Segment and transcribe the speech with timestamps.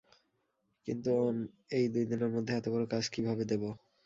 [0.87, 1.37] কিন্তু ওম,
[1.71, 3.63] এই দুই দিনের মধ্যে এতবড় কাজ কিভাবে দেব?